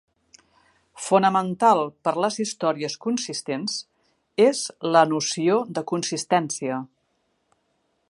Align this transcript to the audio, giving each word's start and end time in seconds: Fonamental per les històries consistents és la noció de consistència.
Fonamental 1.07 1.81
per 2.07 2.13
les 2.25 2.39
històries 2.45 2.97
consistents 3.05 3.77
és 4.49 4.65
la 4.97 5.07
noció 5.15 5.63
de 5.79 5.89
consistència. 5.95 6.85